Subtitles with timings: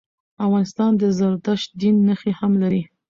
[0.45, 2.81] افغانستان د زردشت دین نښي هم لري.